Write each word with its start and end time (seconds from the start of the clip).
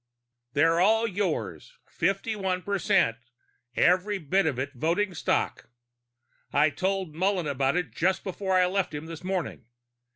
"They're 0.53 0.79
all 0.79 1.07
yours. 1.07 1.77
Fifty 1.85 2.35
one 2.35 2.63
percent, 2.63 3.17
every 3.75 4.17
bit 4.17 4.47
of 4.47 4.57
it 4.57 4.73
voting 4.73 5.13
stock. 5.13 5.69
I 6.51 6.71
told 6.71 7.13
Murlin 7.13 7.47
about 7.47 7.75
it 7.77 7.91
just 7.91 8.23
before 8.23 8.57
I 8.57 8.65
left 8.65 8.95
him 8.95 9.05
this 9.05 9.23
morning. 9.23 9.65